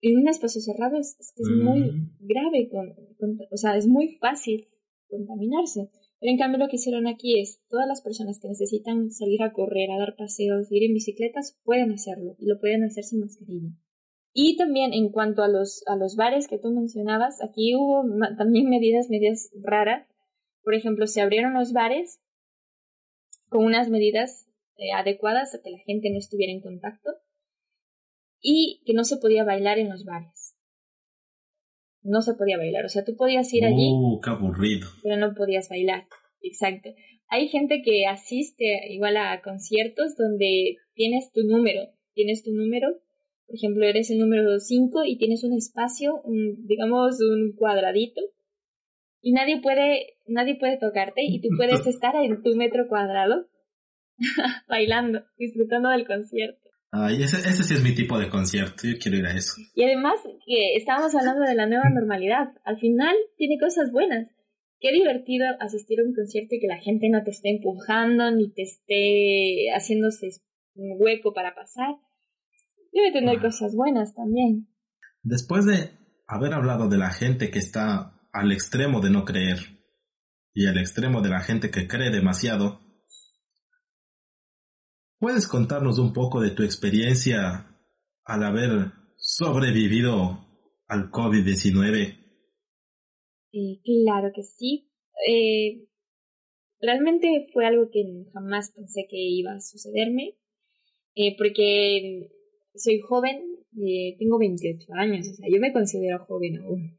[0.00, 2.16] En un espacio cerrado es, es, muy mm.
[2.20, 4.68] grave, con, o sea, es muy fácil
[5.08, 5.90] contaminarse.
[6.20, 9.52] Pero en cambio lo que hicieron aquí es, todas las personas que necesitan salir a
[9.52, 13.70] correr, a dar paseos, ir en bicicletas, pueden hacerlo y lo pueden hacer sin mascarilla.
[14.32, 18.04] Y también en cuanto a los, a los bares que tú mencionabas, aquí hubo
[18.36, 20.06] también medidas, medidas raras.
[20.62, 22.20] Por ejemplo, se abrieron los bares
[23.48, 27.10] con unas medidas eh, adecuadas a que la gente no estuviera en contacto
[28.40, 30.56] y que no se podía bailar en los bares.
[32.02, 33.90] No se podía bailar, o sea, tú podías ir allí.
[33.92, 34.88] Uh, qué aburrido.
[35.02, 36.06] Pero no podías bailar.
[36.40, 36.90] Exacto.
[37.28, 42.88] Hay gente que asiste igual a conciertos donde tienes tu número, tienes tu número,
[43.48, 46.22] por ejemplo, eres el número 5 y tienes un espacio,
[46.58, 48.20] digamos un cuadradito
[49.22, 53.46] y nadie puede, nadie puede tocarte y tú puedes estar en tu metro cuadrado
[54.68, 56.68] bailando, disfrutando del concierto.
[56.90, 59.52] Ay, ese, ese sí es mi tipo de concierto, yo quiero ir a eso.
[59.74, 60.14] Y además
[60.46, 64.28] que estábamos hablando de la nueva normalidad, al final tiene cosas buenas.
[64.80, 68.50] Qué divertido asistir a un concierto y que la gente no te esté empujando ni
[68.52, 70.28] te esté haciéndose
[70.76, 71.96] un hueco para pasar.
[72.92, 73.42] Debe tener ah.
[73.42, 74.68] cosas buenas también.
[75.22, 75.90] Después de
[76.26, 79.77] haber hablado de la gente que está al extremo de no creer
[80.58, 82.80] y al extremo de la gente que cree demasiado,
[85.20, 87.78] ¿puedes contarnos un poco de tu experiencia
[88.24, 90.48] al haber sobrevivido
[90.88, 92.18] al COVID-19?
[93.52, 94.90] Eh, claro que sí.
[95.28, 95.86] Eh,
[96.80, 98.02] realmente fue algo que
[98.34, 100.38] jamás pensé que iba a sucederme,
[101.14, 102.32] eh, porque
[102.74, 103.44] soy joven,
[104.18, 106.98] tengo 28 años, o sea, yo me considero joven aún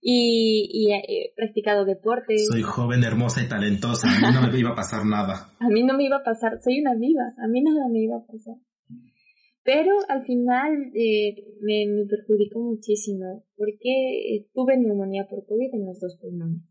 [0.00, 2.36] y, he practicado deporte.
[2.38, 4.08] Soy joven, hermosa y talentosa.
[4.08, 5.54] A mí no me iba a pasar nada.
[5.58, 6.60] a mí no me iba a pasar.
[6.62, 7.34] Soy una viva.
[7.38, 8.56] A mí nada me iba a pasar.
[9.62, 16.00] Pero al final eh, me, me, perjudicó muchísimo porque tuve neumonía por COVID en los
[16.00, 16.62] dos pulmones.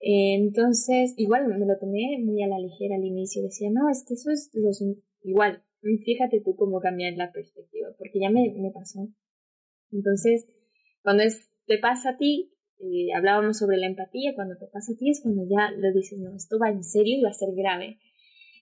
[0.00, 3.42] entonces, igual me lo tomé muy a la ligera al inicio.
[3.42, 4.82] Decía, no, es que eso es los...
[5.22, 5.62] Igual,
[6.04, 9.08] fíjate tú cómo cambiar la perspectiva, porque ya me, me pasó.
[9.92, 10.46] Entonces,
[11.06, 11.22] cuando
[11.66, 15.20] te pasa a ti, eh, hablábamos sobre la empatía, cuando te pasa a ti es
[15.22, 18.00] cuando ya lo dices, no, esto va en serio y va a ser grave.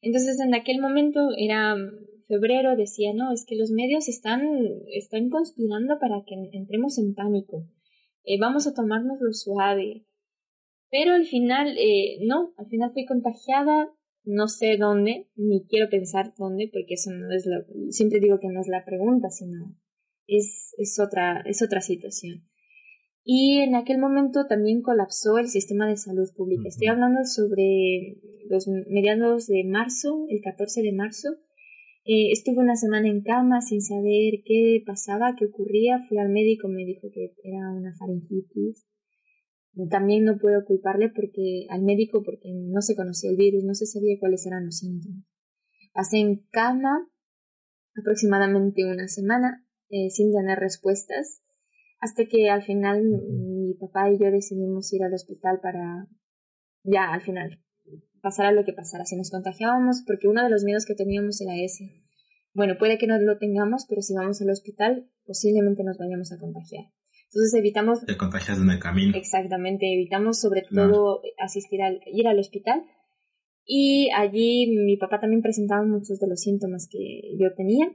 [0.03, 1.75] Entonces en aquel momento era
[2.29, 4.43] febrero, decía, no, es que los medios están,
[4.93, 7.67] están conspirando para que entremos en pánico.
[8.25, 10.05] Eh, vamos a tomarnos lo suave.
[10.91, 13.89] Pero al final, eh, no, al final fui contagiada,
[14.23, 18.49] no sé dónde, ni quiero pensar dónde, porque eso no es lo, siempre digo que
[18.49, 19.75] no es la pregunta, sino
[20.27, 22.45] es, es, otra, es otra situación.
[23.25, 26.69] Y en aquel momento también colapsó el sistema de salud pública.
[26.69, 28.19] Estoy hablando sobre
[28.51, 31.29] los mediados de marzo, el 14 de marzo.
[32.05, 36.01] Eh, estuve una semana en cama sin saber qué pasaba, qué ocurría.
[36.07, 38.87] Fui al médico, me dijo que era una faringitis.
[39.91, 43.87] También no puedo culparle porque al médico porque no se conocía el virus, no se
[43.87, 45.25] sabía cuáles eran los síntomas.
[45.95, 47.09] Pasé en cama
[47.97, 51.43] aproximadamente una semana eh, sin tener respuestas,
[52.01, 56.07] hasta que al final mi papá y yo decidimos ir al hospital para,
[56.83, 57.61] ya al final,
[58.21, 61.57] pasara lo que pasara, si nos contagiábamos, porque uno de los miedos que teníamos era
[61.57, 62.03] ese.
[62.55, 66.39] Bueno, puede que no lo tengamos, pero si vamos al hospital, posiblemente nos vayamos a
[66.39, 66.85] contagiar.
[67.27, 68.05] Entonces evitamos...
[68.07, 69.13] Te contagias en el camino.
[69.17, 72.85] Exactamente, evitamos sobre todo asistir al, ir al hospital.
[73.67, 77.91] Y allí mi papá también presentaba muchos de los síntomas que yo tenía.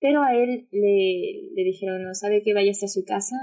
[0.00, 3.36] Pero a él le, le dijeron, no sabe que vayas a su casa,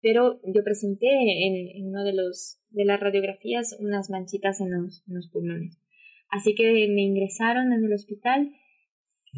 [0.00, 1.08] pero yo presenté
[1.46, 5.78] en, en uno de los de las radiografías unas manchitas en los, en los pulmones.
[6.28, 8.52] Así que me ingresaron en el hospital.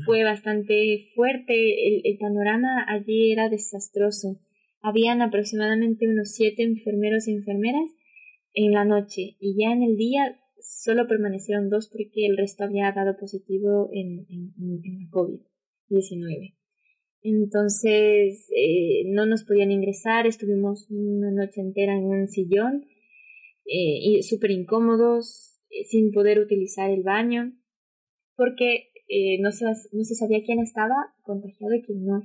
[0.04, 1.88] Fue bastante fuerte.
[1.88, 4.40] El, el, panorama allí era desastroso.
[4.82, 7.90] Habían aproximadamente unos siete enfermeros y enfermeras
[8.54, 12.90] en la noche y ya en el día solo permanecieron dos porque el resto había
[12.92, 14.52] dado positivo en, en,
[14.84, 16.54] en COVID-19.
[17.22, 22.86] Entonces eh, no nos podían ingresar, estuvimos una noche entera en un sillón
[23.66, 27.52] eh, súper incómodos, eh, sin poder utilizar el baño,
[28.36, 32.22] porque eh, no, se, no se sabía quién estaba contagiado y quién no.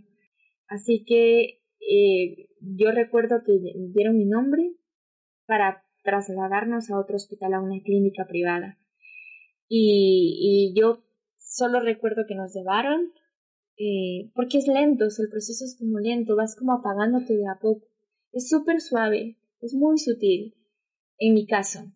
[0.68, 3.60] Así que eh, yo recuerdo que
[3.94, 4.72] dieron mi nombre
[5.46, 8.80] para trasladarnos a otro hospital, a una clínica privada.
[9.68, 11.04] Y, y yo
[11.38, 13.12] solo recuerdo que nos llevaron,
[13.78, 17.88] eh, porque es lento, el proceso es como lento, vas como apagándote de a poco.
[18.32, 20.56] Es súper suave, es muy sutil.
[21.18, 21.92] En mi caso,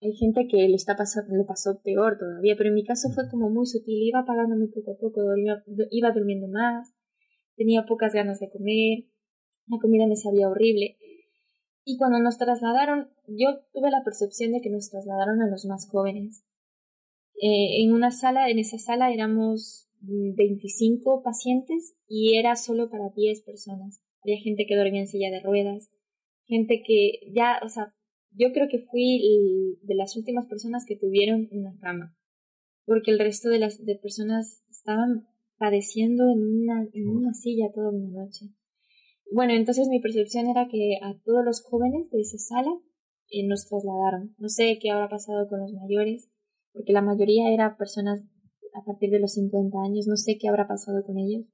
[0.00, 3.28] hay gente que le está pasando, lo pasó peor todavía, pero en mi caso fue
[3.30, 6.92] como muy sutil, iba apagándome poco a poco, iba, iba durmiendo más,
[7.56, 9.04] tenía pocas ganas de comer,
[9.68, 10.96] la comida me sabía horrible.
[11.84, 15.88] Y cuando nos trasladaron, yo tuve la percepción de que nos trasladaron a los más
[15.88, 16.44] jóvenes.
[17.40, 23.42] Eh, en una sala, en esa sala éramos 25 pacientes y era solo para 10
[23.42, 24.02] personas.
[24.22, 25.90] Había gente que dormía en silla de ruedas,
[26.46, 27.94] gente que ya, o sea,
[28.30, 32.16] yo creo que fui de las últimas personas que tuvieron una cama,
[32.84, 35.26] porque el resto de las de personas estaban
[35.58, 38.46] padeciendo en una, en una silla toda una noche.
[39.30, 42.70] Bueno, entonces mi percepción era que a todos los jóvenes de esa sala
[43.30, 44.34] eh, nos trasladaron.
[44.38, 46.28] No sé qué habrá pasado con los mayores,
[46.72, 48.24] porque la mayoría eran personas
[48.74, 51.46] a partir de los 50 años, no sé qué habrá pasado con ellos.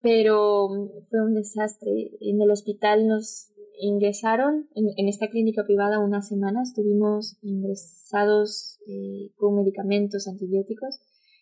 [0.00, 2.10] Pero mm, fue un desastre.
[2.20, 9.56] En el hospital nos ingresaron, en, esta clínica privada, una semana, estuvimos ingresados eh, con
[9.56, 11.00] medicamentos antibióticos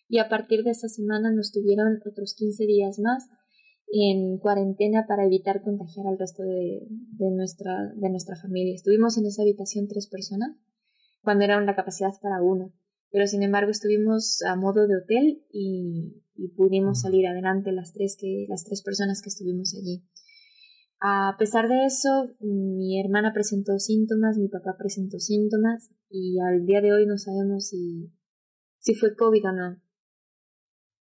[0.08, 3.28] y a partir de esa semana nos tuvieron otros 15 días más
[3.92, 6.86] en cuarentena para evitar contagiar al resto de,
[7.30, 8.74] nuestra, de nuestra familia.
[8.74, 10.56] Estuvimos en esa habitación tres personas,
[11.22, 12.72] cuando era una capacidad para uno,
[13.12, 16.18] pero sin embargo estuvimos a modo de hotel y,
[16.56, 20.02] pudimos salir adelante las tres, que, las tres personas que estuvimos allí.
[20.98, 26.80] A pesar de eso, mi hermana presentó síntomas, mi papá presentó síntomas y al día
[26.80, 28.10] de hoy no sabemos si,
[28.78, 29.82] si fue COVID o no.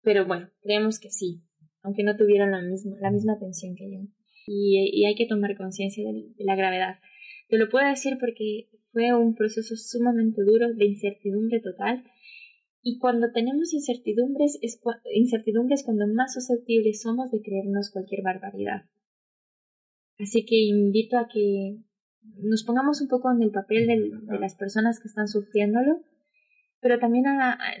[0.02, 1.44] Pero bueno, creemos que sí,
[1.82, 4.00] aunque no tuvieron la misma, la misma atención que yo.
[4.46, 6.96] Y, hay que tomar conciencia de, la gravedad.
[7.48, 12.04] Te lo puedo decir porque fue un proceso sumamente duro de incertidumbre total.
[12.82, 14.80] Y cuando tenemos incertidumbres, es
[15.14, 18.84] incertidumbres cuando más susceptibles somos de creernos cualquier barbaridad.
[20.18, 21.78] Así que invito a que
[22.36, 26.00] nos pongamos un poco en el papel de, las personas que están sufriéndolo,
[26.80, 27.24] pero también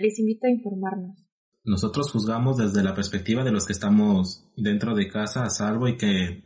[0.00, 1.28] les invito a informarnos
[1.68, 5.96] nosotros juzgamos desde la perspectiva de los que estamos dentro de casa a salvo y
[5.96, 6.44] que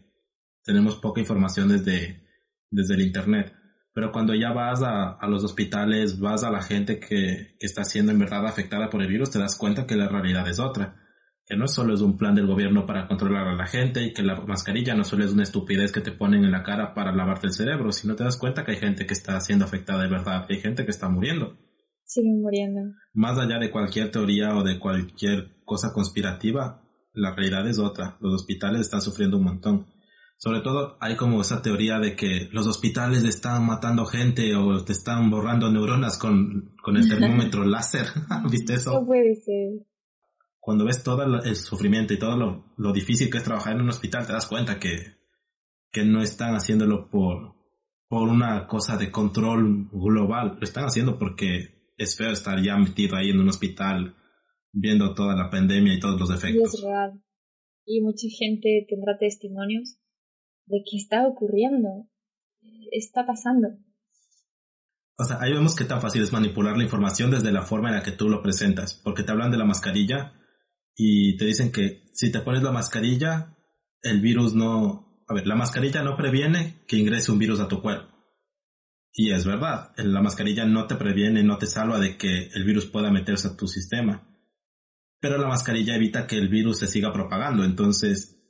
[0.64, 2.26] tenemos poca información desde,
[2.70, 3.52] desde el Internet.
[3.94, 7.84] Pero cuando ya vas a, a los hospitales, vas a la gente que, que, está
[7.84, 10.96] siendo en verdad afectada por el virus, te das cuenta que la realidad es otra.
[11.44, 14.22] Que no solo es un plan del gobierno para controlar a la gente y que
[14.22, 17.48] la mascarilla no solo es una estupidez que te ponen en la cara para lavarte
[17.48, 20.46] el cerebro, sino te das cuenta que hay gente que está siendo afectada de verdad,
[20.46, 21.58] que hay gente que está muriendo
[22.12, 22.80] siguen muriendo.
[23.14, 26.82] Más allá de cualquier teoría o de cualquier cosa conspirativa,
[27.14, 28.16] la realidad es otra.
[28.20, 29.86] Los hospitales están sufriendo un montón.
[30.42, 34.90] Sobre todo hay como esa teoría de que los hospitales están matando gente o te
[34.90, 38.06] están borrando neuronas con, con el termómetro láser.
[38.50, 38.92] ¿Viste eso?
[38.92, 39.86] No puede ser.
[40.58, 43.90] Cuando ves todo el sufrimiento y todo lo, lo difícil que es trabajar en un
[43.90, 45.14] hospital, te das cuenta que,
[45.92, 47.54] que no están haciéndolo por,
[48.08, 50.56] por una cosa de control global.
[50.58, 54.16] Lo están haciendo porque es feo estar ya metido ahí en un hospital
[54.72, 56.74] viendo toda la pandemia y todos los efectos.
[56.74, 57.22] Y es real.
[57.84, 60.01] Y mucha gente tendrá testimonios
[60.66, 62.08] de que está ocurriendo,
[62.90, 63.68] está pasando.
[65.18, 67.96] O sea, ahí vemos qué tan fácil es manipular la información desde la forma en
[67.96, 70.34] la que tú lo presentas, porque te hablan de la mascarilla
[70.96, 73.56] y te dicen que si te pones la mascarilla,
[74.02, 75.24] el virus no...
[75.28, 78.12] A ver, la mascarilla no previene que ingrese un virus a tu cuerpo.
[79.14, 82.86] Y es verdad, la mascarilla no te previene, no te salva de que el virus
[82.86, 84.28] pueda meterse a tu sistema.
[85.20, 87.64] Pero la mascarilla evita que el virus se siga propagando.
[87.64, 88.41] Entonces,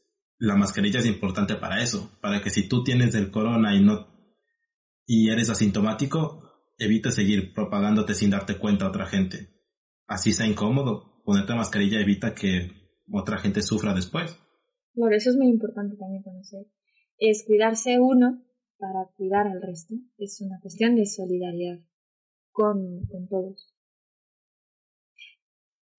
[0.43, 4.09] la mascarilla es importante para eso, para que si tú tienes el corona y no
[5.07, 6.43] y eres asintomático,
[6.79, 9.51] evite seguir propagándote sin darte cuenta a otra gente.
[10.09, 12.73] Así sea incómodo, ponerte mascarilla evita que
[13.13, 14.37] otra gente sufra después.
[14.95, 16.67] Por eso es muy importante también conocer.
[17.19, 18.43] Es cuidarse uno
[18.79, 19.95] para cuidar al resto.
[20.19, 21.79] Es una cuestión de solidaridad
[22.51, 23.73] con, con todos.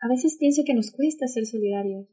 [0.01, 2.07] A veces pienso que nos cuesta ser solidarios.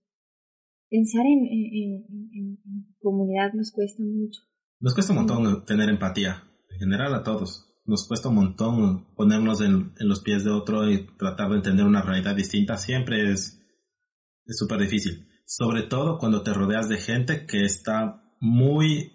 [0.90, 2.58] Pensar en, en, en,
[3.00, 4.40] comunidad nos cuesta mucho.
[4.80, 7.66] Nos cuesta un montón tener empatía, en general a todos.
[7.84, 11.86] Nos cuesta un montón ponernos en, en los pies de otro y tratar de entender
[11.86, 12.76] una realidad distinta.
[12.76, 13.62] Siempre es
[14.46, 15.28] súper difícil.
[15.46, 19.12] Sobre todo cuando te rodeas de gente que está muy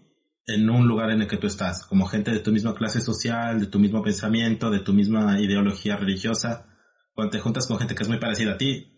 [0.48, 3.60] en un lugar en el que tú estás, como gente de tu misma clase social,
[3.60, 6.68] de tu mismo pensamiento, de tu misma ideología religiosa,
[7.14, 8.92] cuando te juntas con gente que es muy parecida a ti,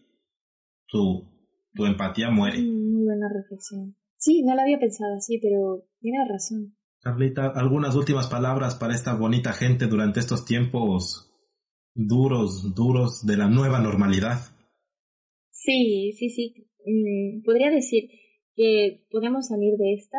[0.87, 1.36] tu,
[1.77, 2.59] tu empatía muere.
[2.59, 3.95] Muy buena reflexión.
[4.17, 6.75] Sí, no la había pensado así, pero tienes razón.
[6.99, 11.31] Carlita, algunas últimas palabras para esta bonita gente durante estos tiempos
[11.93, 14.39] duros, duros de la nueva normalidad.
[15.51, 16.53] Sí, sí, sí.
[16.85, 18.09] Mm, podría decir
[18.55, 20.17] que podemos salir de esta.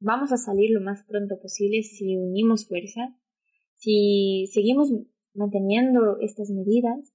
[0.00, 3.16] Vamos a salir lo más pronto posible si unimos fuerza,
[3.76, 4.90] si seguimos
[5.34, 7.13] manteniendo estas medidas,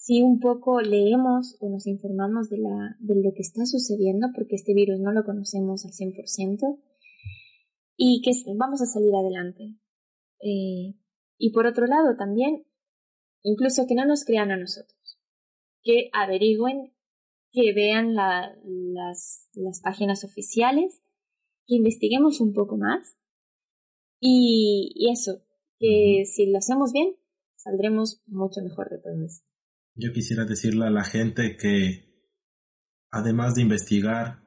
[0.00, 4.56] si un poco leemos o nos informamos de, la, de lo que está sucediendo, porque
[4.56, 6.80] este virus no lo conocemos al 100%,
[7.98, 9.74] y que vamos a salir adelante.
[10.40, 10.94] Eh,
[11.36, 12.64] y por otro lado también,
[13.42, 15.20] incluso que no nos crean a nosotros,
[15.82, 16.94] que averigüen,
[17.52, 21.02] que vean las, las páginas oficiales,
[21.66, 23.18] que investiguemos un poco más
[24.18, 25.42] y, y eso,
[25.78, 27.16] que si lo hacemos bien,
[27.56, 29.49] saldremos mucho mejor de todo esto.
[29.94, 32.26] Yo quisiera decirle a la gente que,
[33.10, 34.42] además de investigar,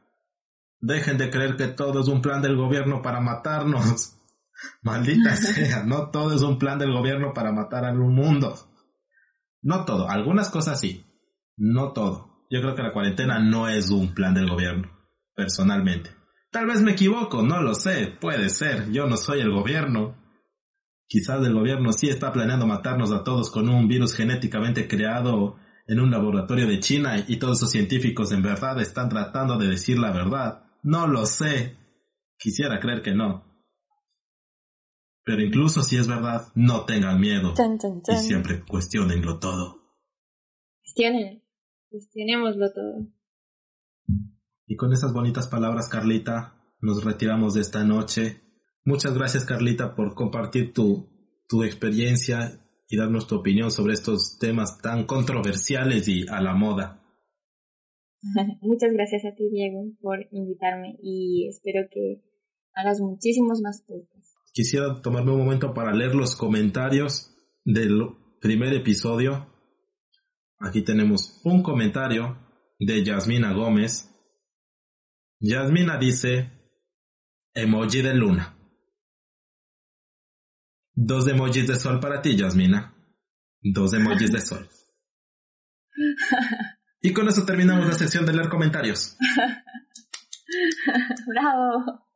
[0.79, 4.17] dejen de creer que todo es un plan del gobierno para matarnos.
[4.81, 8.55] Maldita sea, no todo es un plan del gobierno para matar al mundo.
[9.61, 11.05] No todo, algunas cosas sí,
[11.55, 12.45] no todo.
[12.49, 14.91] Yo creo que la cuarentena no es un plan del gobierno,
[15.35, 16.11] personalmente.
[16.51, 20.22] Tal vez me equivoco, no lo sé, puede ser, yo no soy el gobierno.
[21.07, 25.99] Quizás el gobierno sí está planeando matarnos a todos con un virus genéticamente creado en
[25.99, 30.11] un laboratorio de China y todos esos científicos en verdad están tratando de decir la
[30.11, 30.63] verdad.
[30.81, 31.77] No lo sé.
[32.37, 33.43] Quisiera creer que no.
[35.25, 37.53] Pero incluso si es verdad, no tengan miedo.
[38.07, 39.81] Y siempre cuestionenlo todo.
[40.81, 41.43] Cuestionen.
[41.89, 43.07] Cuestionémoslo todo.
[44.65, 48.42] Y con esas bonitas palabras, Carlita, nos retiramos de esta noche.
[48.85, 51.09] Muchas gracias, Carlita, por compartir tu,
[51.47, 57.03] tu experiencia y darnos tu opinión sobre estos temas tan controversiales y a la moda.
[58.61, 62.23] Muchas gracias a ti, Diego, por invitarme y espero que
[62.73, 64.35] hagas muchísimos más podcasts.
[64.53, 68.01] Quisiera tomarme un momento para leer los comentarios del
[68.39, 69.47] primer episodio.
[70.59, 72.37] Aquí tenemos un comentario
[72.79, 74.09] de Yasmina Gómez.
[75.39, 76.51] Yasmina dice,
[77.53, 78.52] emoji de luna.
[81.05, 82.95] Dos emojis de sol para ti, Yasmina.
[83.61, 84.69] Dos emojis de sol.
[87.01, 89.17] Y con eso terminamos la sección de leer comentarios.
[91.27, 92.07] Bravo.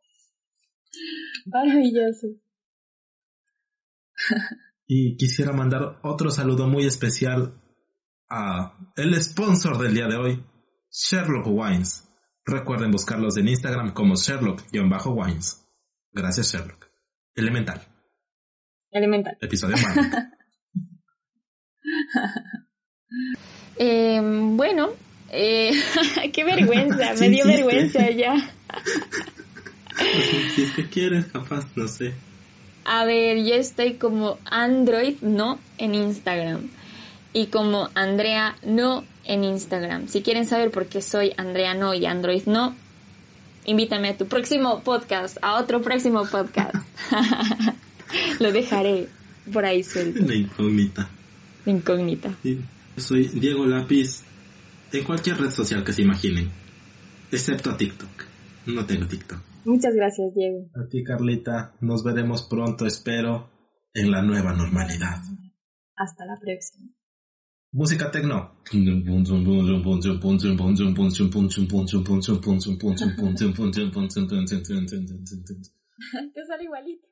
[1.47, 2.27] Maravilloso.
[4.85, 7.61] Y quisiera mandar otro saludo muy especial
[8.29, 10.45] a el sponsor del día de hoy,
[10.89, 12.09] Sherlock Wines.
[12.45, 15.67] Recuerden buscarlos en Instagram como Sherlock-Wines.
[16.13, 16.87] Gracias, Sherlock.
[17.35, 17.96] Elemental.
[18.97, 19.37] Elemental.
[19.41, 19.97] Episodio más.
[23.77, 24.89] Eh, bueno,
[25.31, 25.71] eh,
[26.33, 28.35] qué vergüenza, me dio vergüenza ya.
[30.55, 32.13] si es que quieres, capaz, no sé.
[32.85, 36.69] A ver, yo estoy como Android no en Instagram
[37.33, 40.07] y como Andrea no en Instagram.
[40.07, 42.75] Si quieren saber por qué soy Andrea no y Android no,
[43.65, 46.75] invítame a tu próximo podcast, a otro próximo podcast.
[48.39, 49.07] Lo dejaré
[49.51, 50.23] por ahí suelto.
[50.25, 51.09] La incógnita.
[51.65, 52.35] La incógnita.
[52.43, 52.61] Sí.
[52.97, 54.23] Soy Diego Lápiz
[54.91, 56.49] en cualquier red social que se imaginen,
[57.31, 58.09] excepto a TikTok.
[58.67, 59.39] No tengo TikTok.
[59.65, 60.69] Muchas gracias, Diego.
[60.75, 61.75] A ti, Carlita.
[61.81, 63.49] Nos veremos pronto, espero,
[63.93, 65.21] en la nueva normalidad.
[65.95, 66.89] Hasta la próxima.
[67.71, 68.61] Música tecno.
[76.33, 77.06] Te sale igualito.